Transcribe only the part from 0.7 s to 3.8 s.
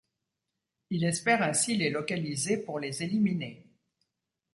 Il espère ainsi les localiser pour les éliminer.